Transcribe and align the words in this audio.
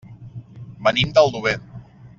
Venim 0.87 1.13
d'Aldover. 1.19 1.57